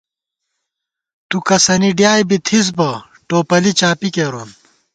تُو 1.27 1.37
کسَنی 1.47 1.91
ڈیائی 1.97 2.23
بی 2.29 2.37
تھِس 2.45 2.67
بہ، 2.77 2.89
ٹوپَلی 3.27 3.71
چاپی 3.79 4.09
کېرون 4.15 4.49